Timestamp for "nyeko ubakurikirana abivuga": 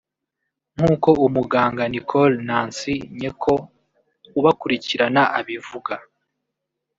3.19-5.93